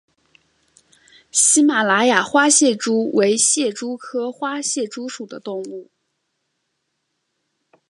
[1.31, 5.91] 喜马拉雅花蟹蛛为蟹蛛科花蟹蛛属的动物。